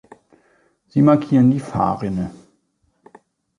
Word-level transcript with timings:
Sie 0.87 1.03
markieren 1.03 1.51
die 1.51 1.59
Fahrrinne. 1.59 2.31